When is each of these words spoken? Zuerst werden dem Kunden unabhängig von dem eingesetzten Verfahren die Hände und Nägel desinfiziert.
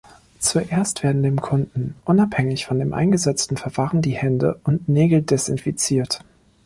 Zuerst 0.39 1.03
werden 1.03 1.21
dem 1.21 1.39
Kunden 1.39 1.93
unabhängig 2.05 2.65
von 2.65 2.79
dem 2.79 2.91
eingesetzten 2.91 3.55
Verfahren 3.55 4.01
die 4.01 4.17
Hände 4.17 4.59
und 4.63 4.89
Nägel 4.89 5.21
desinfiziert. 5.21 6.23